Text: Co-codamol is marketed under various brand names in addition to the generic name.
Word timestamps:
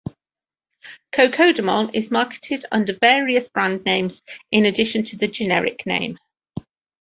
Co-codamol 1.11 1.91
is 1.93 2.09
marketed 2.09 2.65
under 2.71 2.93
various 2.97 3.47
brand 3.49 3.85
names 3.85 4.23
in 4.51 4.65
addition 4.65 5.03
to 5.03 5.15
the 5.15 5.27
generic 5.27 5.85
name. 5.85 6.17